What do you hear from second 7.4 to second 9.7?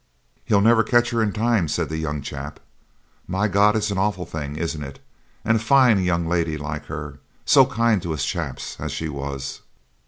so kind to us chaps as she was.'